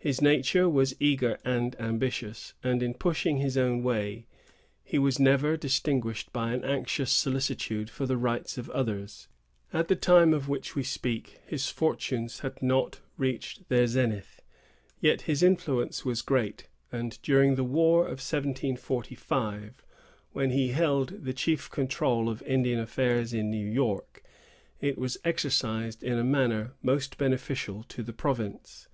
[0.00, 4.26] His nature was eager and ambitious; and in pushing his own way,
[4.82, 9.28] he was never distinguished by an anxious solicitude for the rights of others.
[9.72, 14.42] At the time of which we speak, his fortunes had not reached their zenith;
[14.98, 19.84] yet his influence was great; and during the war of 1745,
[20.32, 24.24] when he held the chief control of Indian affairs in New York,
[24.80, 28.88] it was exercised in a manner most beneficial to the province.